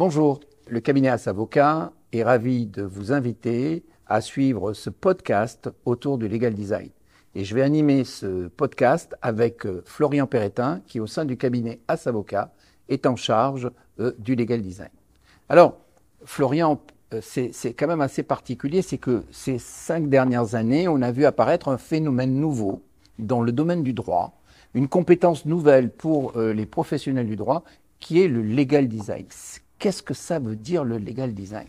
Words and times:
Bonjour, 0.00 0.40
le 0.66 0.80
cabinet 0.80 1.10
As 1.10 1.28
Avocat 1.28 1.92
est 2.14 2.22
ravi 2.22 2.64
de 2.64 2.82
vous 2.82 3.12
inviter 3.12 3.84
à 4.06 4.22
suivre 4.22 4.72
ce 4.72 4.88
podcast 4.88 5.68
autour 5.84 6.16
du 6.16 6.26
legal 6.26 6.54
design. 6.54 6.88
Et 7.34 7.44
je 7.44 7.54
vais 7.54 7.60
animer 7.60 8.04
ce 8.04 8.48
podcast 8.48 9.14
avec 9.20 9.66
euh, 9.66 9.82
Florian 9.84 10.26
Perretin, 10.26 10.80
qui 10.86 11.00
au 11.00 11.06
sein 11.06 11.26
du 11.26 11.36
cabinet 11.36 11.80
As 11.86 12.06
Avocat 12.06 12.50
est 12.88 13.04
en 13.04 13.14
charge 13.14 13.70
euh, 13.98 14.12
du 14.18 14.36
legal 14.36 14.62
design. 14.62 14.88
Alors, 15.50 15.76
Florian, 16.24 16.80
euh, 17.12 17.20
c'est 17.20 17.74
quand 17.74 17.86
même 17.86 18.00
assez 18.00 18.22
particulier, 18.22 18.80
c'est 18.80 18.96
que 18.96 19.24
ces 19.30 19.58
cinq 19.58 20.08
dernières 20.08 20.54
années, 20.54 20.88
on 20.88 21.02
a 21.02 21.12
vu 21.12 21.26
apparaître 21.26 21.68
un 21.68 21.76
phénomène 21.76 22.40
nouveau 22.40 22.82
dans 23.18 23.42
le 23.42 23.52
domaine 23.52 23.82
du 23.82 23.92
droit, 23.92 24.40
une 24.72 24.88
compétence 24.88 25.44
nouvelle 25.44 25.90
pour 25.90 26.38
les 26.38 26.64
professionnels 26.64 27.26
du 27.26 27.36
droit, 27.36 27.64
qui 27.98 28.22
est 28.22 28.28
le 28.28 28.40
legal 28.40 28.88
design. 28.88 29.26
Qu'est-ce 29.80 30.02
que 30.02 30.12
ça 30.12 30.38
veut 30.38 30.56
dire 30.56 30.84
le 30.84 30.98
legal 30.98 31.32
design? 31.32 31.66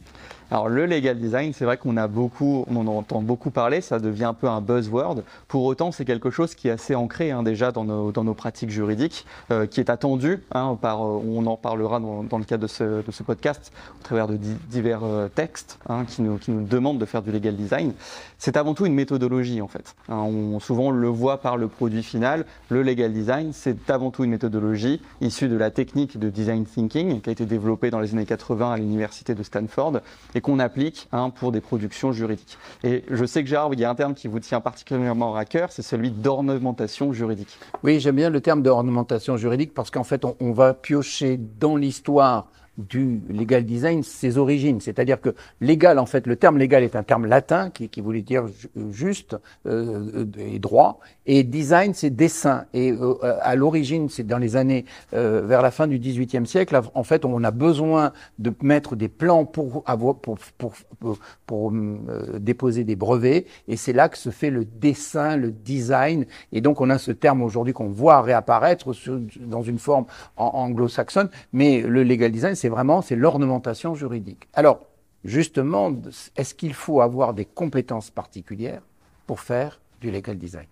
Alors 0.52 0.68
le 0.68 0.86
legal 0.86 1.18
design, 1.18 1.54
c'est 1.54 1.64
vrai 1.64 1.78
qu'on 1.78 1.96
a 1.96 2.10
beaucoup, 2.10 2.66
on 2.70 2.76
en 2.76 2.88
entend 2.88 3.22
beaucoup 3.22 3.52
parler, 3.52 3.80
ça 3.80 4.00
devient 4.00 4.26
un 4.26 4.34
peu 4.34 4.50
un 4.50 4.60
buzzword. 4.60 5.24
Pour 5.48 5.64
autant, 5.64 5.94
c'est 5.94 6.04
quelque 6.04 6.30
chose 6.30 6.56
qui 6.56 6.68
est 6.68 6.72
assez 6.72 6.94
ancré 6.94 7.32
hein, 7.32 7.42
déjà 7.42 7.72
dans 7.72 7.86
nos, 7.86 8.12
dans 8.12 8.26
nos 8.26 8.34
pratiques 8.34 8.70
juridiques, 8.70 9.26
euh, 9.50 9.66
qui 9.66 9.80
est 9.80 9.90
attendu. 9.90 10.44
Hein, 10.54 10.78
par, 10.82 11.06
euh, 11.06 11.22
on 11.26 11.46
en 11.46 11.56
parlera 11.56 12.02
dans, 12.02 12.24
dans, 12.24 12.38
le 12.38 12.44
cadre 12.44 12.64
de 12.64 12.68
ce, 12.68 12.84
de 12.84 13.12
ce, 13.12 13.24
podcast 13.24 13.72
au 14.02 14.04
travers 14.04 14.28
de 14.28 14.38
divers 14.70 15.06
euh, 15.06 15.30
textes 15.30 15.80
hein, 15.88 16.04
qui, 16.06 16.22
nous, 16.22 16.38
qui 16.38 16.52
nous 16.52 16.66
demandent 16.66 17.00
de 17.00 17.06
faire 17.06 17.22
du 17.22 17.32
legal 17.32 17.56
design. 17.56 17.94
C'est 18.38 18.58
avant 18.58 18.74
tout 18.74 18.86
une 18.86 18.94
méthodologie 18.94 19.62
en 19.62 19.70
fait. 19.70 19.96
Hein. 20.10 20.18
on, 20.18 20.60
souvent 20.60 20.88
on 20.88 20.92
le 20.92 21.08
voit 21.08 21.38
par 21.38 21.56
le 21.56 21.70
produit 21.70 22.04
final. 22.04 22.46
Le 22.68 22.84
legal 22.84 23.14
design, 23.14 23.52
c'est 23.54 23.90
avant 23.90 24.12
tout 24.12 24.26
une 24.26 24.32
méthodologie 24.32 25.02
issue 25.22 25.48
de 25.48 25.56
la 25.56 25.72
technique 25.72 26.20
de 26.20 26.30
design 26.30 26.66
thinking 26.66 27.22
qui 27.22 27.30
a 27.30 27.32
été 27.32 27.46
développée 27.46 27.90
dans 27.90 28.02
les 28.02 28.14
années 28.14 28.26
80 28.26 28.74
à 28.74 28.78
l'université 28.78 29.34
de 29.34 29.44
Stanford 29.44 30.02
qu'on 30.42 30.60
applique 30.60 31.08
hein, 31.12 31.30
pour 31.30 31.52
des 31.52 31.62
productions 31.62 32.12
juridiques. 32.12 32.58
Et 32.84 33.04
je 33.10 33.26
sais 33.26 33.44
que 33.44 33.50
Gérard, 33.50 33.74
il 33.74 33.80
y 33.80 33.86
a 33.86 33.90
un 33.90 33.96
terme 33.96 34.14
qui 34.14 34.28
vous 34.28 34.40
tient 34.40 34.62
particulièrement 34.62 35.36
à 35.36 35.46
cœur, 35.46 35.72
c'est 35.72 35.82
celui 35.82 36.12
d'ornementation 36.12 37.14
juridique. 37.14 37.58
Oui, 37.84 38.00
j'aime 38.00 38.16
bien 38.16 38.30
le 38.30 38.42
terme 38.42 38.62
d'ornementation 38.62 39.38
juridique 39.38 39.74
parce 39.74 39.92
qu'en 39.92 40.04
fait, 40.04 40.26
on 40.40 40.52
va 40.52 40.74
piocher 40.74 41.38
dans 41.38 41.76
l'histoire 41.76 42.48
du 42.90 43.22
legal 43.30 43.66
design 43.66 44.04
ses 44.04 44.38
origines. 44.38 44.82
C'est-à-dire 44.82 45.20
que 45.22 45.36
légal, 45.60 46.00
en 46.00 46.06
fait, 46.06 46.28
le 46.28 46.36
terme 46.36 46.58
légal 46.58 46.84
est 46.84 46.96
un 46.96 47.04
terme 47.04 47.26
latin 47.26 47.70
qui, 47.70 47.90
qui 47.90 48.02
voulait 48.02 48.22
dire 48.22 48.46
juste 48.92 49.36
euh, 49.66 50.26
et 50.38 50.60
droit, 50.60 51.00
et 51.26 51.44
design, 51.44 51.94
c'est 51.94 52.10
dessin. 52.10 52.66
Et 52.74 52.92
euh, 52.92 53.16
à 53.42 53.56
l'origine, 53.56 54.10
c'est 54.10 54.26
dans 54.26 54.38
les 54.38 54.56
années 54.56 54.86
euh, 55.14 55.42
vers 55.46 55.62
la 55.62 55.72
fin 55.72 55.88
du 55.88 56.00
XVIIIe 56.00 56.48
siècle, 56.48 56.80
en 56.94 57.04
fait, 57.04 57.26
on 57.26 57.44
a 57.44 57.52
besoin 57.52 58.12
de 58.40 58.52
mettre 58.62 58.96
des 58.96 59.08
plans 59.08 59.46
pour 59.46 59.84
avoir 59.86 60.16
pour 60.16 60.38
pour, 60.58 60.74
pour, 61.00 61.20
pour 61.46 61.72
euh, 61.72 62.40
déposer 62.40 62.84
des 62.84 62.96
brevets, 62.96 63.46
et 63.68 63.78
c'est 63.78 63.94
là 63.94 64.10
que 64.10 64.18
se 64.18 64.30
fait 64.30 64.50
le 64.50 64.66
dessin, 64.66 65.38
le 65.38 65.52
design. 65.52 66.26
Et 66.52 66.62
donc, 66.62 66.82
on 66.82 66.90
a 66.90 66.98
ce 66.98 67.12
terme 67.12 67.44
aujourd'hui 67.44 67.74
qu'on 67.74 67.90
voit 67.90 68.22
réapparaître 68.22 68.92
dans 69.40 69.62
une 69.62 69.80
forme 69.80 70.06
anglo-saxonne, 70.38 71.30
mais 71.54 71.82
le 71.82 72.04
legal 72.04 72.32
design 72.32 72.56
c'est 72.56 72.70
vraiment 72.72 73.02
c'est 73.02 73.16
l'ornementation 73.16 73.94
juridique. 73.94 74.48
Alors, 74.54 74.80
justement, 75.24 75.94
est-ce 76.36 76.56
qu'il 76.56 76.74
faut 76.74 77.02
avoir 77.02 77.34
des 77.36 77.46
compétences 77.46 78.10
particulières 78.10 78.82
pour 79.28 79.40
faire 79.40 79.80
du 80.02 80.10
legal 80.10 80.38
design? 80.38 80.66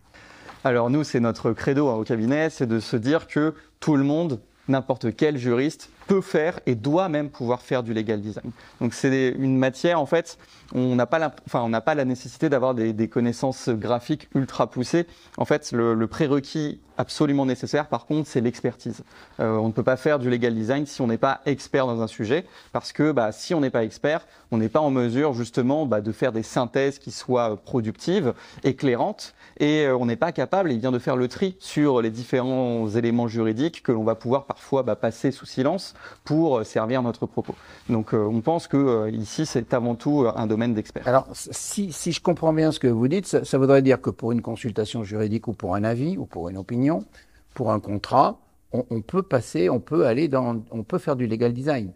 Alors 0.63 0.89
nous, 0.89 1.03
c'est 1.03 1.19
notre 1.19 1.53
credo 1.53 1.87
hein, 1.87 1.95
au 1.95 2.03
cabinet, 2.03 2.49
c'est 2.49 2.67
de 2.67 2.79
se 2.79 2.97
dire 2.97 3.27
que 3.27 3.53
tout 3.79 3.95
le 3.95 4.03
monde, 4.03 4.41
n'importe 4.67 5.15
quel 5.15 5.37
juriste, 5.37 5.89
peut 6.09 6.21
faire 6.21 6.59
et 6.65 6.73
doit 6.73 7.07
même 7.07 7.29
pouvoir 7.29 7.61
faire 7.61 7.83
du 7.83 7.93
legal 7.93 8.19
design. 8.19 8.49
Donc 8.81 8.95
c'est 8.95 9.29
une 9.29 9.57
matière 9.57 10.01
en 10.01 10.07
fait, 10.07 10.39
on 10.73 10.95
n'a 10.95 11.05
pas 11.05 11.19
la, 11.19 11.35
enfin 11.45 11.61
on 11.61 11.81
pas 11.81 11.93
la 11.93 12.03
nécessité 12.03 12.49
d'avoir 12.49 12.73
des, 12.73 12.93
des, 12.93 13.07
connaissances 13.07 13.69
graphiques 13.69 14.27
ultra 14.33 14.71
poussées. 14.71 15.05
En 15.37 15.45
fait, 15.45 15.71
le, 15.71 15.93
le 15.93 16.07
prérequis 16.07 16.79
absolument 16.99 17.45
nécessaire, 17.45 17.87
par 17.87 18.05
contre, 18.05 18.27
c'est 18.27 18.41
l'expertise. 18.41 19.03
Euh, 19.39 19.55
on 19.55 19.67
ne 19.67 19.71
peut 19.71 19.83
pas 19.83 19.95
faire 19.95 20.19
du 20.19 20.29
legal 20.29 20.53
design 20.53 20.85
si 20.85 21.01
on 21.01 21.07
n'est 21.07 21.17
pas 21.17 21.39
expert 21.45 21.87
dans 21.87 22.01
un 22.01 22.07
sujet, 22.07 22.45
parce 22.73 22.91
que 22.91 23.13
bah, 23.13 23.31
si 23.31 23.53
on 23.53 23.61
n'est 23.61 23.69
pas 23.69 23.85
expert, 23.85 24.27
on 24.51 24.57
n'est 24.57 24.67
pas 24.67 24.81
en 24.81 24.91
mesure 24.91 25.33
justement 25.33 25.85
bah, 25.85 26.01
de 26.01 26.11
faire 26.11 26.33
des 26.33 26.43
synthèses 26.43 26.99
qui 26.99 27.11
soient 27.11 27.55
productives, 27.55 28.33
éclairantes, 28.65 29.33
et 29.61 29.85
euh, 29.85 29.95
on 29.95 30.07
n'est 30.07 30.17
pas 30.17 30.33
capable, 30.33 30.73
et 30.73 30.75
bien 30.75 30.91
de 30.91 30.99
faire 30.99 31.15
le 31.15 31.29
tri 31.29 31.55
sur 31.59 32.01
les 32.01 32.09
différents 32.09 32.89
éléments 32.89 33.29
juridiques 33.29 33.81
que 33.81 33.93
l'on 33.93 34.03
va 34.03 34.15
pouvoir 34.15 34.43
parfois 34.43 34.83
bah, 34.83 34.97
passer 34.97 35.31
sous 35.31 35.45
silence 35.45 35.93
pour 36.23 36.59
euh, 36.59 36.63
servir 36.63 37.01
notre 37.01 37.25
propos. 37.25 37.55
Donc, 37.89 38.13
euh, 38.13 38.23
on 38.23 38.41
pense 38.41 38.67
que 38.67 38.77
euh, 38.77 39.09
ici, 39.09 39.45
c'est 39.45 39.73
avant 39.73 39.95
tout 39.95 40.25
un 40.35 40.47
domaine 40.47 40.73
d'expert. 40.73 41.07
Alors, 41.07 41.27
si, 41.31 41.91
si, 41.91 42.11
je 42.11 42.21
comprends 42.21 42.53
bien 42.53 42.71
ce 42.71 42.79
que 42.79 42.87
vous 42.87 43.07
dites, 43.07 43.25
ça, 43.25 43.45
ça 43.45 43.57
voudrait 43.57 43.81
dire 43.81 44.01
que 44.01 44.09
pour 44.09 44.31
une 44.31 44.41
consultation 44.41 45.03
juridique 45.03 45.47
ou 45.47 45.53
pour 45.53 45.75
un 45.75 45.83
avis 45.83 46.17
ou 46.17 46.25
pour 46.25 46.49
une 46.49 46.57
opinion 46.57 47.05
pour 47.53 47.71
un 47.71 47.79
contrat, 47.79 48.39
on, 48.71 48.85
on, 48.89 49.01
peut 49.01 49.23
passer, 49.23 49.69
on 49.69 49.79
peut 49.79 50.05
aller 50.05 50.27
dans, 50.27 50.61
on 50.71 50.83
peut 50.83 50.97
faire 50.97 51.15
du 51.15 51.27
legal 51.27 51.53
design. 51.53 51.91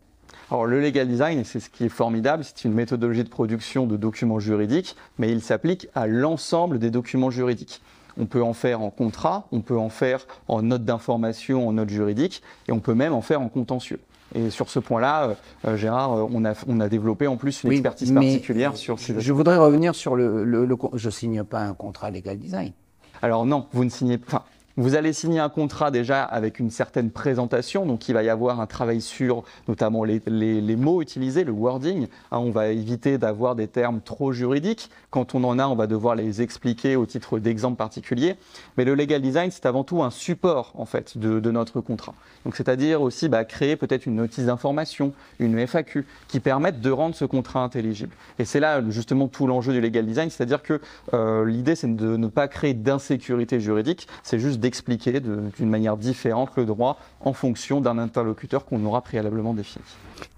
Alors 0.50 0.66
le 0.66 0.82
legal 0.82 1.08
design, 1.08 1.44
c'est 1.46 1.60
ce 1.60 1.70
qui 1.70 1.86
est 1.86 1.90
formidable, 1.90 2.44
c'est 2.44 2.66
une 2.66 2.74
méthodologie 2.74 3.24
de 3.24 3.30
production 3.30 3.88
de 3.88 3.98
documents 3.98 4.40
juridiques, 4.40 4.96
mais 5.18 5.32
il 5.32 5.42
s'applique 5.42 5.88
à 5.96 6.08
l'ensemble 6.08 6.80
des 6.80 6.92
documents 6.92 7.30
juridiques. 7.30 7.82
On 8.18 8.26
peut 8.26 8.44
en 8.44 8.54
faire 8.54 8.82
en 8.82 8.90
contrat, 8.90 9.48
on 9.52 9.62
peut 9.62 9.78
en 9.78 9.90
faire 9.90 10.26
en 10.48 10.62
note 10.62 10.86
d'information, 10.86 11.68
en 11.68 11.74
note 11.74 11.90
juridique, 11.90 12.42
et 12.68 12.72
on 12.72 12.80
peut 12.80 12.94
même 12.94 13.14
en 13.14 13.22
faire 13.22 13.42
en 13.42 13.50
contentieux. 13.50 14.00
Et 14.36 14.50
sur 14.50 14.70
ce 14.70 14.80
point-là, 14.80 15.36
euh, 15.66 15.78
Gérard, 15.78 16.28
on 16.32 16.44
a, 16.46 16.54
on 16.68 16.80
a 16.80 16.90
développé 16.90 17.28
en 17.28 17.38
plus 17.38 17.64
une 17.64 17.70
oui, 17.70 17.76
expertise 17.76 18.12
particulière 18.12 18.76
sur 18.76 19.00
ces 19.00 19.20
Je 19.20 19.34
voudrais 19.34 19.58
revenir 19.58 19.94
sur 19.94 20.16
le, 20.16 20.44
le, 20.44 20.66
le, 20.66 20.76
Je 20.94 21.10
signe 21.10 21.44
pas 21.44 21.62
un 21.62 21.74
contrat 21.74 22.10
legal 22.10 22.38
design. 22.38 22.72
Alors 23.22 23.46
non, 23.46 23.68
vous 23.74 23.86
ne 23.86 23.90
signez 23.90 24.18
pas. 24.18 24.46
Vous 24.76 24.96
allez 24.96 25.14
signer 25.14 25.40
un 25.40 25.50
contrat 25.50 25.92
déjà 25.92 26.24
avec 26.24 26.58
une 26.58 26.72
certaine 26.72 27.12
présentation, 27.12 27.86
donc 27.86 28.10
il 28.10 28.14
va 28.14 28.24
y 28.24 28.30
avoir 28.30 28.60
un 28.60 28.66
travail 28.66 29.02
sur 29.02 29.44
notamment 29.68 30.04
les, 30.04 30.20
mots 30.76 31.00
utilisés, 31.00 31.44
le 31.44 31.52
wording. 31.52 32.08
Hein, 32.32 32.40
on 32.40 32.50
va 32.50 32.70
éviter 32.70 33.20
d'avoir 33.20 33.54
des 33.54 33.68
termes 33.68 34.02
trop 34.02 34.32
juridiques. 34.32 34.90
Quand 35.12 35.36
on 35.36 35.44
en 35.44 35.60
a, 35.60 35.68
on 35.68 35.76
va 35.76 35.86
devoir 35.86 36.16
les 36.16 36.42
expliquer 36.42 36.96
au 36.96 37.06
titre 37.06 37.38
d'exemple 37.38 37.78
particulier. 37.78 38.36
Mais 38.76 38.84
le 38.84 38.96
legal 38.96 39.22
design, 39.22 39.52
c'est 39.52 39.68
avant 39.68 39.84
tout 39.84 40.02
un 40.02 40.10
support 40.10 40.74
en 40.74 40.86
fait 40.86 41.20
de, 41.20 41.40
de 41.40 41.52
notre 41.52 41.80
contrat. 41.80 42.16
Donc 42.44 42.56
c'est-à-dire 42.56 43.04
aussi 43.04 43.30
bah, 43.30 43.46
créer 43.46 43.76
peut-être 43.76 44.08
une 44.08 44.16
notice 44.16 44.46
d'information, 44.46 45.14
une 45.38 45.60
FAQ, 45.68 46.04
qui 46.28 46.40
permettent 46.40 46.82
de 46.82 46.90
rendre 46.90 47.14
ce 47.14 47.26
contrat 47.26 47.64
intelligible. 47.64 48.16
Et 48.40 48.46
c'est 48.46 48.60
là 48.60 48.82
justement 48.90 49.28
tout 49.28 49.46
l'enjeu 49.46 49.72
du 49.72 49.82
legal 49.82 50.08
design, 50.08 50.32
c'est-à-dire 50.32 50.64
que 50.64 50.82
euh, 51.14 51.46
l'idée 51.46 51.76
c'est 51.76 51.96
de 51.96 52.18
ne 52.18 52.28
pas 52.28 52.48
créer 52.48 52.74
d'insécurité 52.74 53.60
juridique, 53.60 54.08
c'est 54.24 54.40
juste 54.40 54.63
d'expliquer 54.64 55.20
d'une 55.20 55.70
manière 55.70 55.98
différente 55.98 56.52
le 56.56 56.66
droit 56.66 56.98
en 57.20 57.34
fonction 57.34 57.82
d'un 57.82 57.98
interlocuteur 57.98 58.66
qu'on 58.66 58.84
aura 58.86 59.02
préalablement 59.02 59.54
défini. 59.54 59.84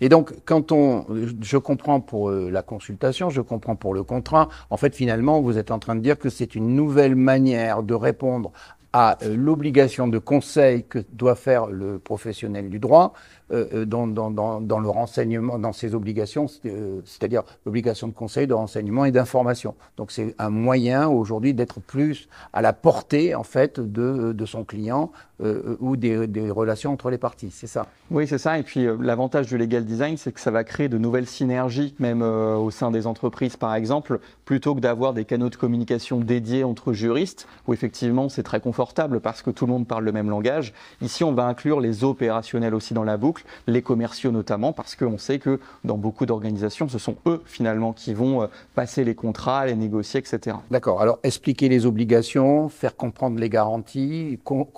Et 0.02 0.10
donc, 0.10 0.34
quand 0.46 0.72
on, 0.72 1.06
je 1.42 1.58
comprends 1.58 2.02
pour 2.02 2.30
euh, 2.30 2.50
la 2.50 2.64
consultation, 2.64 3.30
je 3.30 3.42
comprends 3.42 3.76
pour 3.76 3.94
le 3.94 4.04
contrat, 4.04 4.50
en 4.72 4.78
fait, 4.78 4.96
finalement, 4.96 5.42
vous 5.42 5.60
êtes 5.60 5.70
en 5.70 5.78
train 5.78 5.96
de 5.96 6.02
dire 6.02 6.18
que 6.18 6.30
c'est 6.30 6.56
une 6.56 6.76
nouvelle 6.76 7.16
manière 7.16 7.84
de 7.84 7.94
répondre 7.94 8.52
à 8.96 9.18
euh, 9.24 9.36
l'obligation 9.36 10.08
de 10.08 10.20
conseil 10.20 10.86
que 10.86 11.00
doit 11.12 11.36
faire 11.36 11.68
le 11.68 12.00
professionnel 12.00 12.70
du 12.70 12.80
droit 12.80 13.12
euh, 13.52 13.84
dans, 13.84 14.08
dans, 14.08 14.32
dans, 14.32 14.62
dans, 14.62 14.80
le 14.80 14.88
renseignement, 14.88 15.60
dans 15.60 15.74
ses 15.74 15.94
obligations, 15.96 16.46
euh, 16.66 17.02
c'est-à-dire 17.04 17.44
l'obligation 17.66 18.08
de 18.08 18.14
conseil, 18.14 18.48
de 18.48 18.54
renseignement 18.54 19.04
et 19.04 19.12
d'information. 19.12 19.76
Donc 19.98 20.14
c'est 20.14 20.34
un 20.40 20.50
moyen 20.50 21.10
aujourd'hui 21.10 21.54
d'être 21.54 21.82
plus 21.82 22.30
à 22.54 22.62
la 22.62 22.72
portée 22.72 23.36
en 23.36 23.44
fait 23.44 23.82
de, 23.82 24.32
de 24.32 24.46
son 24.46 24.64
client 24.64 25.12
euh, 25.42 25.76
ou 25.80 25.96
des, 25.98 26.28
des, 26.28 26.50
relations 26.50 26.94
entre 26.94 27.10
les 27.10 27.18
parties. 27.18 27.52
C'est 27.52 27.68
ça? 27.68 27.88
Oui, 28.12 28.28
c'est 28.28 28.38
ça. 28.38 28.58
Et 28.58 28.64
puis 28.64 28.86
euh, 28.86 28.96
l'avantage 29.00 29.48
du 29.48 29.58
legal 29.58 29.84
design, 29.84 30.18
c'est 30.18 30.32
que 30.32 30.40
ça 30.40 30.52
va 30.52 30.64
créer 30.64 30.88
de 30.88 30.98
nouvelles 30.98 31.28
synergies, 31.28 31.94
même 32.00 32.22
euh, 32.22 32.56
au 32.56 32.72
sein 32.72 32.92
des 32.92 33.08
entreprises, 33.08 33.58
par 33.58 33.76
exemple, 33.76 34.20
plutôt 34.46 34.76
que 34.76 34.80
d'avoir 34.80 35.14
des 35.14 35.26
canaux 35.26 35.50
de 35.50 35.56
communication 35.56 36.20
dédiés 36.20 36.64
entre 36.64 36.94
juristes, 36.94 37.48
où 37.68 37.74
effectivement 37.74 38.30
c'est 38.30 38.44
très 38.44 38.60
confortable 38.60 39.20
parce 39.20 39.42
que 39.42 39.50
tout 39.50 39.66
le 39.66 39.74
monde 39.74 39.88
parle 39.88 40.06
le 40.06 40.12
même 40.12 40.30
langage. 40.30 40.74
Ici, 41.02 41.24
on 41.24 41.34
va 41.34 41.46
inclure 41.46 41.80
les 41.80 42.04
opérationnels 42.04 42.74
aussi 42.74 42.94
dans 42.94 43.04
la 43.04 43.18
boucle 43.18 43.44
les 43.68 43.82
commerciaux 43.82 44.32
notamment, 44.32 44.74
parce 44.74 44.96
qu'on 44.96 45.18
sait 45.18 45.40
que 45.40 45.60
dans 45.84 45.98
beaucoup 45.98 46.26
d'organisations, 46.26 46.88
ce 46.88 46.98
sont 47.00 47.16
eux 47.26 47.42
finalement 47.46 47.94
qui 47.94 48.14
vont 48.14 48.44
euh, 48.44 48.48
passer 48.74 49.04
les 49.04 49.16
contrats, 49.16 49.66
les 49.66 49.76
négocier, 49.76 50.20
etc. 50.20 50.58
D'accord. 50.72 51.02
Alors 51.02 51.20
expliquer 51.24 51.70
les 51.70 51.86
obligations, 51.86 52.70
faire 52.70 52.96
comprendre 52.96 53.40
les 53.40 53.50
garanties, 53.50 54.40
co 54.44 54.70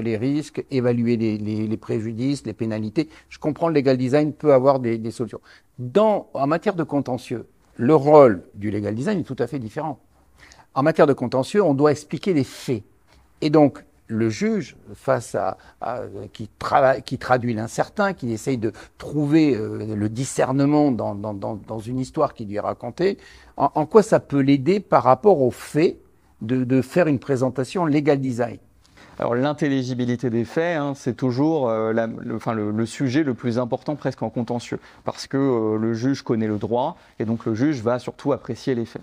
les 0.00 0.16
risques, 0.16 0.64
évaluer 0.70 1.16
les, 1.16 1.76
préjudices, 1.76 2.44
les 2.46 2.52
pénalités. 2.52 3.08
Je 3.28 3.38
comprends 3.38 3.68
le 3.68 3.74
legal 3.74 3.96
design 3.96 4.32
peut 4.32 4.52
avoir 4.52 4.80
des, 4.80 5.10
solutions. 5.10 5.40
Dans, 5.78 6.28
en 6.34 6.46
matière 6.46 6.74
de 6.74 6.84
contentieux, 6.84 7.46
le 7.76 7.94
rôle 7.94 8.42
du 8.54 8.70
legal 8.70 8.94
design 8.94 9.20
est 9.20 9.24
tout 9.24 9.36
à 9.38 9.46
fait 9.46 9.58
différent. 9.58 9.98
En 10.74 10.82
matière 10.82 11.06
de 11.06 11.12
contentieux, 11.12 11.62
on 11.62 11.74
doit 11.74 11.90
expliquer 11.90 12.32
les 12.32 12.44
faits. 12.44 12.82
Et 13.40 13.50
donc, 13.50 13.84
le 14.06 14.28
juge, 14.28 14.76
face 14.94 15.34
à, 15.34 15.56
qui, 16.32 16.48
travaille, 16.58 17.02
qui 17.02 17.18
traduit 17.18 17.54
l'incertain, 17.54 18.12
qui 18.12 18.30
essaye 18.32 18.58
de 18.58 18.72
trouver 18.98 19.54
euh, 19.54 19.96
le 19.96 20.08
discernement 20.08 20.92
dans, 20.92 21.14
dans, 21.14 21.34
dans, 21.34 21.78
une 21.78 21.98
histoire 21.98 22.34
qui 22.34 22.44
lui 22.44 22.56
est 22.56 22.60
racontée, 22.60 23.18
en, 23.56 23.70
en 23.74 23.86
quoi 23.86 24.02
ça 24.02 24.20
peut 24.20 24.40
l'aider 24.40 24.80
par 24.80 25.02
rapport 25.02 25.40
au 25.40 25.50
fait 25.50 25.98
de, 26.42 26.64
de 26.64 26.82
faire 26.82 27.06
une 27.06 27.18
présentation 27.18 27.86
legal 27.86 28.20
design? 28.20 28.58
Alors 29.18 29.34
l'intelligibilité 29.34 30.30
des 30.30 30.44
faits, 30.44 30.78
hein, 30.78 30.92
c'est 30.96 31.16
toujours 31.16 31.68
euh, 31.68 31.92
le, 31.92 32.36
enfin, 32.36 32.54
le, 32.54 32.86
sujet 32.86 33.22
le 33.22 33.34
plus 33.34 33.58
important 33.58 33.94
presque 33.94 34.22
en 34.22 34.30
contentieux, 34.30 34.78
parce 35.04 35.26
que 35.26 35.36
euh, 35.36 35.78
le 35.78 35.94
juge 35.94 36.22
connaît 36.22 36.46
le 36.46 36.58
droit, 36.58 36.96
et 37.18 37.24
donc 37.24 37.44
le 37.44 37.54
juge 37.54 37.82
va 37.82 37.98
surtout 37.98 38.32
apprécier 38.32 38.74
les 38.74 38.86
faits. 38.86 39.02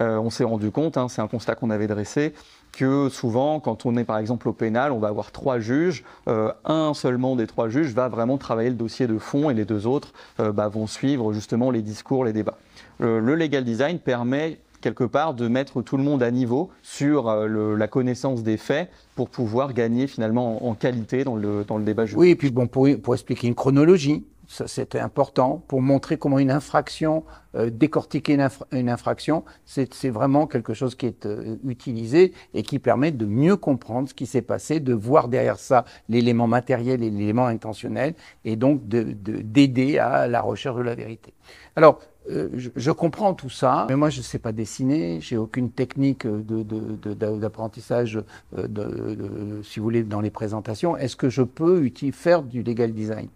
Euh, 0.00 0.16
on 0.16 0.30
s'est 0.30 0.44
rendu 0.44 0.70
compte, 0.70 0.96
hein, 0.96 1.08
c'est 1.08 1.20
un 1.20 1.28
constat 1.28 1.54
qu'on 1.54 1.68
avait 1.68 1.86
dressé, 1.86 2.32
que 2.72 3.10
souvent, 3.10 3.60
quand 3.60 3.84
on 3.84 3.96
est 3.98 4.04
par 4.04 4.16
exemple 4.16 4.48
au 4.48 4.54
pénal, 4.54 4.90
on 4.90 4.98
va 4.98 5.08
avoir 5.08 5.30
trois 5.30 5.58
juges. 5.58 6.04
un 6.26 6.94
seulement 6.94 7.36
des 7.36 7.46
trois 7.46 7.68
juges 7.68 7.92
va 7.92 8.08
vraiment 8.08 8.38
travailler 8.38 8.70
le 8.70 8.76
dossier 8.76 9.06
de 9.06 9.18
fond 9.18 9.50
et 9.50 9.54
les 9.54 9.66
deux 9.66 9.86
autres 9.86 10.14
bah, 10.38 10.68
vont 10.68 10.86
suivre 10.86 11.34
justement 11.34 11.70
les 11.70 11.82
discours, 11.82 12.24
les 12.24 12.32
débats. 12.32 12.56
le 12.98 13.34
legal 13.34 13.64
design 13.64 13.98
permet 13.98 14.58
quelque 14.82 15.04
part 15.04 15.32
de 15.32 15.48
mettre 15.48 15.80
tout 15.80 15.96
le 15.96 16.02
monde 16.02 16.22
à 16.22 16.30
niveau 16.30 16.68
sur 16.82 17.30
euh, 17.30 17.76
la 17.76 17.88
connaissance 17.88 18.42
des 18.42 18.58
faits 18.58 18.90
pour 19.14 19.30
pouvoir 19.30 19.72
gagner 19.72 20.06
finalement 20.06 20.66
en, 20.68 20.74
qualité 20.74 21.24
dans 21.24 21.36
le, 21.36 21.64
dans 21.64 21.78
le 21.78 21.84
débat 21.84 22.04
juridique. 22.04 22.20
Oui, 22.20 22.30
et 22.30 22.36
puis 22.36 22.50
bon, 22.50 22.66
pour, 22.66 22.86
pour 23.02 23.14
expliquer 23.14 23.46
une 23.48 23.54
chronologie, 23.54 24.24
ça 24.48 24.66
c'était 24.66 24.98
important, 24.98 25.62
pour 25.68 25.80
montrer 25.82 26.18
comment 26.18 26.38
une 26.38 26.50
infraction, 26.50 27.24
euh, 27.54 27.70
décortiquer 27.70 28.34
une, 28.72 28.88
infraction, 28.88 29.44
c'est 29.64 30.10
vraiment 30.10 30.46
quelque 30.46 30.74
chose 30.74 30.94
qui 30.94 31.06
est 31.06 31.26
euh, 31.26 31.56
utilisé 31.64 32.32
et 32.54 32.62
qui 32.62 32.78
permet 32.78 33.12
de 33.12 33.26
mieux 33.26 33.56
comprendre 33.56 34.08
ce 34.08 34.14
qui 34.14 34.26
s'est 34.26 34.42
passé, 34.42 34.80
de 34.80 34.94
voir 34.94 35.28
derrière 35.28 35.58
ça 35.58 35.84
l'élément 36.08 36.46
matériel 36.46 37.02
et 37.02 37.10
l'élément 37.10 37.46
intentionnel, 37.46 38.14
et 38.44 38.56
donc 38.56 38.86
d'aider 38.86 39.94
de, 39.94 39.98
à 39.98 40.28
la 40.28 40.40
recherche 40.40 40.76
de 40.76 40.82
la 40.82 40.94
vérité. 40.94 41.32
Alors, 41.76 42.00
euh, 42.30 42.48
je, 42.54 42.90
comprends 42.92 43.34
tout 43.34 43.50
ça, 43.50 43.86
mais 43.88 43.96
moi 43.96 44.08
je 44.08 44.18
ne 44.18 44.22
sais 44.22 44.38
pas 44.38 44.52
dessiner, 44.52 45.20
j'ai 45.20 45.36
aucune 45.36 45.70
technique 45.70 46.24
d'apprentissage, 46.26 48.20
de, 48.56 48.66
de, 48.66 49.60
si 49.64 49.80
vous 49.80 49.84
voulez, 49.84 50.04
dans 50.04 50.20
les 50.20 50.30
présentations. 50.30 50.96
Est-ce 50.96 51.16
que 51.16 51.28
je 51.28 51.42
peux 51.42 51.90
faire 52.12 52.42
du 52.42 52.62
legal 52.62 52.92
design? 52.92 53.28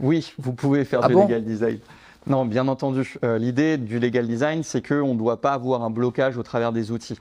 Oui, 0.00 0.32
vous 0.38 0.52
pouvez 0.52 0.84
faire 0.84 1.00
ah 1.02 1.08
du 1.08 1.14
legal 1.14 1.44
design. 1.44 1.78
Non, 2.26 2.44
bien 2.44 2.68
entendu. 2.68 3.16
Euh, 3.24 3.38
l'idée 3.38 3.76
du 3.76 3.98
legal 3.98 4.26
design, 4.26 4.62
c'est 4.62 4.86
qu'on 4.86 5.14
ne 5.14 5.18
doit 5.18 5.40
pas 5.40 5.52
avoir 5.52 5.82
un 5.82 5.90
blocage 5.90 6.36
au 6.36 6.42
travers 6.42 6.72
des 6.72 6.90
outils. 6.90 7.18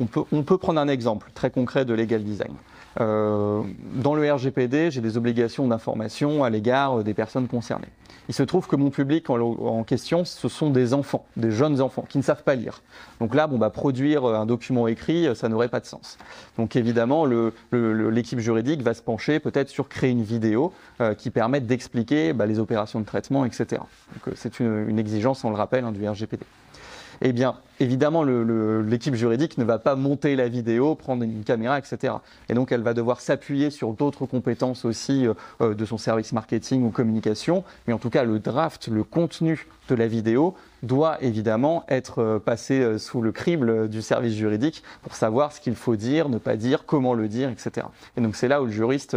On 0.00 0.06
peut, 0.06 0.22
on 0.32 0.42
peut 0.42 0.58
prendre 0.58 0.80
un 0.80 0.88
exemple 0.88 1.30
très 1.34 1.50
concret 1.50 1.84
de 1.84 1.94
legal 1.94 2.22
design. 2.22 2.52
Euh, 3.00 3.62
dans 3.94 4.14
le 4.14 4.32
RGPD, 4.32 4.90
j'ai 4.90 5.00
des 5.00 5.16
obligations 5.16 5.66
d'information 5.66 6.44
à 6.44 6.50
l'égard 6.50 7.02
des 7.02 7.14
personnes 7.14 7.48
concernées. 7.48 7.88
Il 8.28 8.34
se 8.34 8.42
trouve 8.44 8.68
que 8.68 8.76
mon 8.76 8.90
public 8.90 9.28
en, 9.30 9.82
question, 9.82 10.24
ce 10.24 10.48
sont 10.48 10.70
des 10.70 10.94
enfants, 10.94 11.26
des 11.36 11.50
jeunes 11.50 11.80
enfants 11.80 12.04
qui 12.08 12.18
ne 12.18 12.22
savent 12.22 12.44
pas 12.44 12.54
lire. 12.54 12.80
Donc 13.20 13.34
là, 13.34 13.46
bon, 13.48 13.58
bah, 13.58 13.70
produire 13.70 14.24
un 14.24 14.46
document 14.46 14.86
écrit, 14.86 15.28
ça 15.34 15.48
n'aurait 15.48 15.68
pas 15.68 15.80
de 15.80 15.86
sens. 15.86 16.18
Donc 16.56 16.76
évidemment, 16.76 17.26
l'équipe 17.72 18.38
juridique 18.38 18.82
va 18.82 18.94
se 18.94 19.02
pencher 19.02 19.40
peut-être 19.40 19.68
sur 19.68 19.88
créer 19.88 20.10
une 20.10 20.22
vidéo 20.22 20.72
euh, 21.00 21.14
qui 21.14 21.30
permette 21.30 21.66
d'expliquer 21.66 22.32
bah, 22.32 22.46
les 22.46 22.60
opérations 22.60 23.00
de 23.00 23.04
traitement, 23.04 23.44
etc. 23.44 23.66
Donc 23.70 24.28
euh, 24.28 24.32
c'est 24.36 24.60
une, 24.60 24.98
exigence, 24.98 25.42
on 25.44 25.50
le 25.50 25.56
rappelle, 25.56 25.84
hein, 25.84 25.92
du 25.92 26.08
RGPD 26.08 26.44
eh 27.24 27.32
bien, 27.32 27.54
évidemment, 27.78 28.24
l'équipe 28.24 29.14
juridique 29.14 29.56
ne 29.56 29.62
va 29.62 29.78
pas 29.78 29.94
monter 29.94 30.34
la 30.34 30.48
vidéo, 30.48 30.96
prendre 30.96 31.22
une 31.22 31.44
caméra, 31.44 31.78
etc. 31.78 32.14
Et 32.48 32.54
donc, 32.54 32.72
elle 32.72 32.82
va 32.82 32.94
devoir 32.94 33.20
s'appuyer 33.20 33.70
sur 33.70 33.92
d'autres 33.92 34.26
compétences 34.26 34.84
aussi 34.84 35.28
euh, 35.28 35.34
euh, 35.60 35.74
de 35.74 35.84
son 35.84 35.98
service 35.98 36.32
marketing 36.32 36.84
ou 36.84 36.90
communication. 36.90 37.62
Mais 37.86 37.92
en 37.92 37.98
tout 37.98 38.10
cas, 38.10 38.24
le 38.24 38.40
draft, 38.40 38.88
le 38.88 39.04
contenu 39.04 39.68
de 39.88 39.94
la 39.94 40.08
vidéo 40.08 40.56
doit 40.82 41.22
évidemment 41.22 41.84
être 41.88 42.18
euh, 42.18 42.38
passé 42.40 42.98
sous 42.98 43.22
le 43.22 43.30
crible 43.30 43.88
du 43.88 44.02
service 44.02 44.34
juridique 44.34 44.82
pour 45.02 45.14
savoir 45.14 45.52
ce 45.52 45.60
qu'il 45.60 45.76
faut 45.76 45.94
dire, 45.94 46.28
ne 46.28 46.38
pas 46.38 46.56
dire, 46.56 46.86
comment 46.86 47.14
le 47.14 47.28
dire, 47.28 47.50
etc. 47.50 47.86
Et 48.16 48.20
donc, 48.20 48.34
c'est 48.34 48.48
là 48.48 48.60
où 48.62 48.66
le 48.66 48.72
juriste 48.72 49.16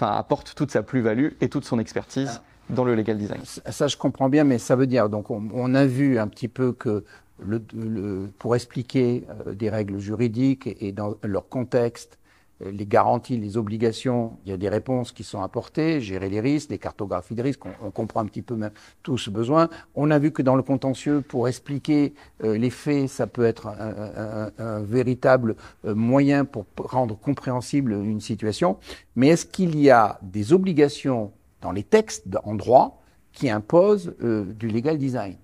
apporte 0.00 0.54
toute 0.54 0.70
sa 0.70 0.82
plus-value 0.82 1.32
et 1.42 1.50
toute 1.50 1.66
son 1.66 1.78
expertise 1.78 2.40
dans 2.70 2.84
le 2.84 2.94
legal 2.94 3.18
design. 3.18 3.40
Ça, 3.44 3.88
je 3.88 3.98
comprends 3.98 4.30
bien, 4.30 4.44
mais 4.44 4.56
ça 4.56 4.74
veut 4.74 4.86
dire, 4.86 5.10
donc, 5.10 5.30
on 5.30 5.74
a 5.74 5.84
vu 5.84 6.18
un 6.18 6.28
petit 6.28 6.48
peu 6.48 6.72
que 6.72 7.04
le, 7.38 8.28
pour 8.38 8.54
expliquer 8.54 9.24
euh, 9.46 9.54
des 9.54 9.70
règles 9.70 9.98
juridiques 9.98 10.68
et, 10.80 10.92
dans 10.92 11.16
leur 11.22 11.48
contexte, 11.48 12.18
euh, 12.62 12.70
les 12.70 12.86
garanties, 12.86 13.36
les 13.36 13.56
obligations, 13.56 14.38
il 14.44 14.50
y 14.50 14.52
a 14.52 14.56
des 14.56 14.68
réponses 14.68 15.10
qui 15.10 15.24
sont 15.24 15.42
apportées, 15.42 16.00
gérer 16.00 16.28
les 16.28 16.40
risques, 16.40 16.70
des 16.70 16.78
cartographies 16.78 17.34
de 17.34 17.42
risques, 17.42 17.62
on, 17.82 17.90
comprend 17.90 18.20
un 18.20 18.26
petit 18.26 18.42
peu 18.42 18.54
même 18.54 18.70
tout 19.02 19.18
ce 19.18 19.30
besoin. 19.30 19.68
On 19.94 20.10
a 20.10 20.18
vu 20.18 20.30
que 20.30 20.42
dans 20.42 20.54
le 20.54 20.62
contentieux, 20.62 21.20
pour 21.22 21.48
expliquer 21.48 22.14
euh, 22.44 22.56
les 22.56 22.70
faits, 22.70 23.08
ça 23.08 23.26
peut 23.26 23.44
être 23.44 23.66
un, 23.66 24.50
un 24.58 24.80
véritable 24.80 25.56
moyen 25.84 26.44
pour 26.44 26.66
rendre 26.78 27.18
compréhensible 27.18 27.92
une 27.92 28.20
situation. 28.20 28.78
Mais 29.16 29.28
est-ce 29.28 29.46
qu'il 29.46 29.78
y 29.78 29.90
a 29.90 30.18
des 30.22 30.52
obligations 30.52 31.32
dans 31.60 31.72
les 31.72 31.82
textes 31.82 32.26
en 32.44 32.54
droit 32.54 33.02
qui 33.32 33.50
imposent 33.50 34.14
du 34.20 34.68
legal 34.68 34.98
design? 34.98 35.36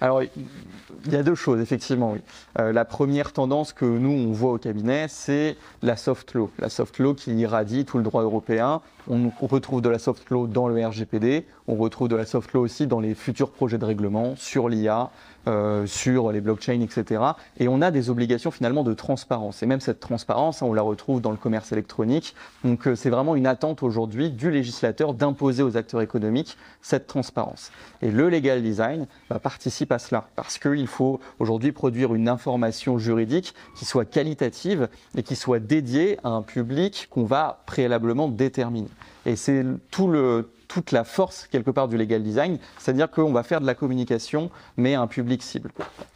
Alors, 0.00 0.22
il 0.22 1.12
y 1.12 1.16
a 1.16 1.24
deux 1.24 1.34
choses, 1.34 1.60
effectivement, 1.60 2.12
oui. 2.12 2.20
Euh, 2.58 2.72
la 2.72 2.84
première 2.84 3.32
tendance 3.32 3.72
que 3.72 3.84
nous, 3.84 4.10
on 4.10 4.32
voit 4.32 4.52
au 4.52 4.58
cabinet, 4.58 5.06
c'est 5.08 5.56
la 5.82 5.96
soft 5.96 6.34
law. 6.34 6.50
La 6.60 6.68
soft 6.68 6.98
law 6.98 7.14
qui 7.14 7.34
irradie 7.34 7.84
tout 7.84 7.98
le 7.98 8.04
droit 8.04 8.22
européen. 8.22 8.80
On, 9.08 9.30
retrouve 9.40 9.82
de 9.82 9.88
la 9.88 9.98
soft 9.98 10.30
law 10.30 10.46
dans 10.46 10.68
le 10.68 10.86
RGPD, 10.86 11.46
on 11.66 11.74
retrouve 11.74 12.08
de 12.08 12.16
la 12.16 12.26
soft 12.26 12.52
law 12.52 12.60
aussi 12.60 12.86
dans 12.86 13.00
les 13.00 13.14
futurs 13.14 13.50
projets 13.50 13.78
de 13.78 13.84
règlement 13.84 14.36
sur 14.36 14.68
l'IA, 14.68 15.10
euh, 15.48 15.86
sur 15.86 16.30
les 16.30 16.42
blockchains, 16.42 16.80
etc. 16.80 17.22
Et 17.58 17.68
on 17.68 17.80
a 17.80 17.90
des 17.90 18.10
obligations 18.10 18.50
finalement 18.50 18.84
de 18.84 18.92
transparence. 18.92 19.62
Et 19.62 19.66
même 19.66 19.80
cette 19.80 19.98
transparence, 19.98 20.62
hein, 20.62 20.66
on 20.66 20.74
la 20.74 20.82
retrouve 20.82 21.22
dans 21.22 21.30
le 21.30 21.38
commerce 21.38 21.72
électronique. 21.72 22.34
Donc 22.64 22.86
euh, 22.86 22.94
c'est 22.94 23.08
vraiment 23.08 23.34
une 23.34 23.46
attente 23.46 23.82
aujourd'hui 23.82 24.30
du 24.30 24.50
législateur 24.50 25.14
d'imposer 25.14 25.62
aux 25.62 25.78
acteurs 25.78 26.02
économiques 26.02 26.58
cette 26.82 27.06
transparence. 27.06 27.72
Et 28.02 28.10
le 28.10 28.28
legal 28.28 28.62
design 28.62 29.06
bah, 29.30 29.38
participe 29.38 29.90
à 29.90 29.98
cela 29.98 30.28
parce 30.36 30.58
qu'il 30.58 30.86
faut 30.86 31.18
aujourd'hui 31.38 31.72
produire 31.72 32.14
une 32.14 32.28
information 32.28 32.98
juridique 32.98 33.54
qui 33.74 33.86
soit 33.86 34.04
qualitative 34.04 34.88
et 35.16 35.22
qui 35.22 35.34
soit 35.34 35.60
dédiée 35.60 36.18
à 36.24 36.28
un 36.28 36.42
public 36.42 37.08
qu'on 37.10 37.24
va 37.24 37.62
préalablement 37.64 38.28
déterminer. 38.28 38.90
Et 39.24 39.34
c'est 39.36 39.64
tout 39.90 40.08
le, 40.08 40.50
toute 40.68 40.92
la 40.92 41.04
force 41.04 41.48
quelque 41.50 41.70
part 41.70 41.88
du 41.88 41.96
legal 41.96 42.22
design, 42.22 42.58
c'est-à-dire 42.78 43.10
qu'on 43.10 43.32
va 43.32 43.42
faire 43.42 43.60
de 43.60 43.66
la 43.66 43.74
communication, 43.74 44.50
mais 44.76 44.94
à 44.94 45.00
un 45.00 45.06
public 45.06 45.42
cible, 45.42 45.70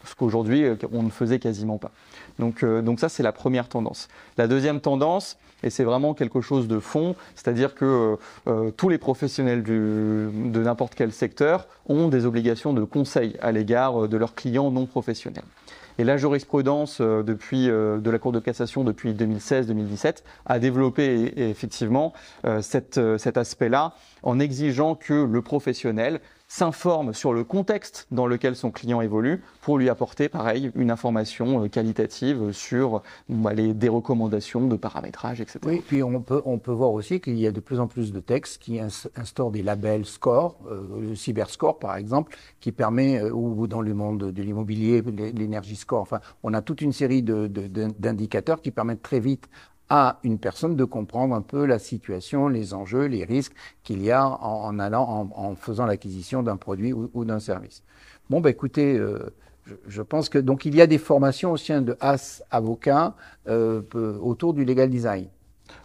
ce 0.05 0.15
qu'aujourd'hui 0.15 0.65
euh, 0.65 0.76
on 0.93 1.03
ne 1.03 1.11
faisait 1.11 1.38
quasiment 1.38 1.79
pas. 1.79 1.91
Donc, 2.38 2.62
euh, 2.62 2.83
donc 2.83 3.00
ça 3.00 3.09
c'est 3.09 3.23
la 3.23 3.33
première 3.33 3.69
tendance. 3.69 4.09
La 4.37 4.47
deuxième 4.47 4.81
tendance, 4.81 5.38
et 5.62 5.71
c'est 5.71 5.85
vraiment 5.85 6.12
quelque 6.15 6.41
chose 6.41 6.69
de 6.69 6.79
fond, 6.79 7.17
c'est-à-dire 7.35 7.75
que 7.75 8.19
euh, 8.47 8.71
tous 8.76 8.88
les 8.88 8.99
professionnels 8.99 9.62
du, 9.62 9.73
de 9.73 10.62
n'importe 10.62 10.95
quel 10.95 11.12
secteur 11.12 11.67
ont 11.87 12.09
des 12.09 12.26
obligations 12.26 12.73
de 12.73 12.85
conseil 12.85 13.37
à 13.41 13.53
l'égard 13.53 14.09
de 14.09 14.17
leurs 14.17 14.35
clients 14.35 14.71
non 14.71 14.87
professionnels. 14.87 15.45
Et 15.99 16.05
la 16.05 16.17
jurisprudence 16.17 17.01
euh, 17.01 17.23
depuis, 17.23 17.69
euh, 17.69 17.99
de 17.99 18.11
la 18.11 18.19
Cour 18.19 18.33
de 18.33 18.41
cassation 18.41 18.85
depuis 18.85 19.13
2016-2017 19.13 20.23
a 20.47 20.59
développé 20.59 21.33
effectivement 21.37 22.13
euh, 22.45 22.63
cet 22.63 23.37
aspect-là 23.37 23.95
en 24.23 24.41
exigeant 24.41 24.95
que 24.95 25.13
le 25.13 25.43
professionnel 25.43 26.21
s'informe 26.52 27.14
sur 27.14 27.32
le 27.32 27.44
contexte 27.44 28.06
dans 28.11 28.26
lequel 28.26 28.56
son 28.56 28.71
client 28.71 29.00
évolue 29.00 29.42
pour 29.62 29.78
lui 29.78 29.88
apporter, 29.88 30.28
pareil, 30.28 30.71
une 30.75 30.90
information 30.90 31.64
euh, 31.64 31.68
qualitative 31.68 32.52
sur 32.52 33.02
bah, 33.30 33.54
les, 33.54 33.73
des 33.73 33.88
recommandations 33.88 34.66
de 34.66 34.76
paramétrage, 34.76 35.40
etc. 35.40 35.61
Oui, 35.64 35.82
puis 35.87 36.02
on 36.02 36.21
peut, 36.21 36.42
on 36.44 36.59
peut 36.59 36.71
voir 36.71 36.92
aussi 36.92 37.23
qu'il 37.23 37.38
y 37.38 37.47
a 37.47 37.52
de 37.52 37.61
plus 37.61 37.80
en 37.80 37.87
plus 37.87 38.12
de 38.12 38.21
textes 38.21 38.61
qui 38.61 38.78
instaurent 38.80 39.50
des 39.50 39.62
labels 39.62 40.04
score, 40.04 40.59
euh, 40.71 41.00
le 41.00 41.14
cyberscore 41.14 41.78
par 41.78 41.97
exemple, 41.97 42.37
qui 42.61 42.71
permet, 42.71 43.18
euh, 43.18 43.30
ou 43.32 43.66
dans 43.66 43.80
le 43.80 43.94
monde 43.94 44.30
de 44.30 44.42
l'immobilier, 44.42 45.00
l'énergie 45.00 45.76
score, 45.76 46.02
enfin, 46.02 46.21
on 46.42 46.52
a 46.52 46.61
toute 46.61 46.82
une 46.82 46.92
série 46.92 47.23
d'indicateurs 47.23 48.59
de, 48.59 48.62
qui 48.62 48.73
permettent 48.73 49.02
très 49.02 49.21
vite 49.21 49.49
à 49.95 50.21
une 50.25 50.39
personne 50.39 50.75
de 50.75 50.85
comprendre 50.85 51.35
un 51.35 51.43
peu 51.43 51.67
la 51.67 51.79
situation, 51.79 52.49
les 52.49 52.73
enjeux, 52.73 53.05
les 53.05 53.27
risques 53.27 53.53
qu'il 53.83 54.03
y 54.03 54.11
a 54.11 54.27
en, 54.27 54.79
allant, 54.79 55.31
en, 55.35 55.55
faisant 55.55 55.85
l'acquisition 55.85 56.43
d'un 56.43 56.57
produit 56.57 56.95
ou, 56.95 57.25
d'un 57.27 57.41
service. 57.41 57.83
Bon, 58.31 58.41
bah, 58.41 58.49
écoutez, 58.49 58.97
euh, 58.97 59.35
je, 59.87 60.01
pense 60.01 60.31
que 60.31 60.39
donc 60.39 60.65
il 60.65 60.75
y 60.75 60.81
a 60.81 60.87
des 60.87 60.97
formations 60.97 61.53
au 61.53 61.59
sein 61.59 61.83
de 61.83 61.95
AS 62.01 62.43
Avocat 62.51 63.15
euh, 63.49 63.83
autour 64.23 64.55
du 64.55 64.65
legal 64.65 64.89
design. 64.89 65.27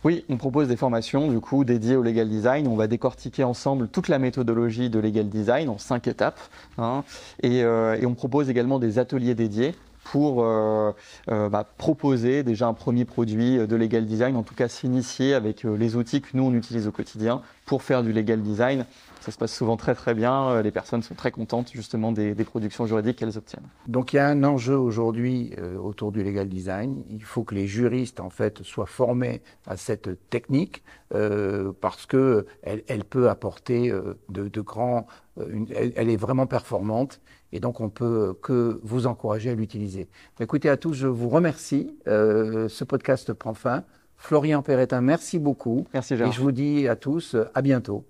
Oui, 0.06 0.24
on 0.30 0.38
propose 0.38 0.70
des 0.70 0.78
formations 0.78 1.30
du 1.30 1.42
coup 1.42 1.66
dédiées 1.66 1.98
au 1.98 2.02
legal 2.02 2.30
design. 2.30 2.66
On 2.70 2.78
va 2.78 2.88
décortiquer 2.88 3.44
ensemble 3.44 3.90
toute 3.90 4.08
la 4.08 4.20
méthodologie 4.20 4.90
de 4.90 5.00
legal 5.00 5.28
design 5.28 5.68
en 5.68 5.78
cinq 5.78 6.08
étapes, 6.08 6.40
hein, 6.78 7.04
et, 7.44 7.62
euh, 7.62 8.00
et 8.00 8.06
on 8.06 8.14
propose 8.14 8.50
également 8.50 8.80
des 8.80 9.00
ateliers 9.00 9.36
dédiés 9.36 9.76
pour 10.12 10.44
euh, 10.44 10.92
euh, 11.30 11.50
bah, 11.50 11.66
proposer 11.78 12.44
déjà 12.44 12.68
un 12.68 12.74
premier 12.74 13.06
produit 13.06 13.58
de 13.58 13.76
legal 13.76 14.06
design, 14.06 14.36
en 14.36 14.44
tout 14.44 14.56
cas 14.56 14.68
s'initier 14.68 15.34
avec 15.34 15.66
euh, 15.66 15.76
les 15.76 15.96
outils 15.96 16.22
que 16.22 16.30
nous 16.34 16.44
on 16.44 16.54
utilise 16.54 16.88
au 16.88 16.92
quotidien 16.92 17.42
pour 17.68 17.84
faire 17.84 18.02
du 18.02 18.12
legal 18.12 18.42
design. 18.42 18.88
Ça 19.22 19.32
se 19.32 19.38
passe 19.38 19.54
souvent 19.54 19.78
très 19.78 19.94
très 19.94 20.16
bien, 20.16 20.62
les 20.62 20.72
personnes 20.72 21.04
sont 21.04 21.14
très 21.14 21.32
contentes 21.32 21.72
justement 21.74 22.12
des, 22.14 22.34
des 22.34 22.44
productions 22.46 22.86
juridiques 22.86 23.18
qu'elles 23.18 23.38
obtiennent. 23.38 23.68
Donc 23.86 24.14
il 24.14 24.16
y 24.16 24.20
a 24.20 24.28
un 24.28 24.44
enjeu 24.46 24.78
aujourd'hui 24.78 25.54
autour 25.78 26.14
du 26.14 26.24
legal 26.24 26.48
design. 26.48 27.04
Il 27.10 27.24
faut 27.24 27.44
que 27.44 27.54
les 27.54 27.68
juristes 27.68 28.22
en 28.22 28.30
fait 28.30 28.64
soient 28.64 28.86
formés 28.86 29.42
à 29.66 29.76
cette 29.76 30.30
technique 30.30 30.82
euh, 31.14 31.74
parce 31.82 32.06
que 32.06 32.46
elle, 32.64 32.84
elle 32.88 33.04
peut 33.04 33.30
apporter 33.30 33.92
de, 34.30 34.48
de 34.48 34.62
grands, 34.62 35.08
une, 35.38 35.68
elle, 35.76 35.92
elle, 35.98 36.10
est 36.10 36.16
vraiment 36.16 36.48
performante 36.48 37.20
et 37.52 37.60
donc, 37.60 37.80
on 37.80 37.90
peut 37.90 38.36
que 38.42 38.80
vous 38.84 39.08
encourager 39.08 39.50
à 39.50 39.56
l'utiliser. 39.56 40.10
Écoutez 40.40 40.70
à 40.70 40.78
tous, 40.78 40.94
je 40.94 41.08
vous 41.08 41.30
remercie. 41.30 41.96
Euh, 42.08 42.68
ce 42.68 42.84
podcast 42.84 43.32
prend 43.34 43.54
fin. 43.54 43.84
Florian 44.18 44.62
Perretin, 44.62 45.02
merci 45.02 45.40
beaucoup. 45.40 45.86
Merci, 45.94 46.18
Gérard. 46.18 46.34
Et 46.34 46.36
je 46.36 46.42
vous 46.42 46.52
dis 46.52 46.88
à 46.88 46.96
tous 46.96 47.36
à 47.54 47.62
bientôt. 47.62 48.04